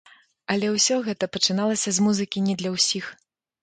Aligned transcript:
Але 0.53 0.71
ўсё 0.77 0.95
гэта 1.09 1.31
пачыналася 1.35 1.89
з 2.01 2.09
музыкі 2.09 2.47
не 2.51 2.61
для 2.61 2.77
ўсіх. 2.79 3.05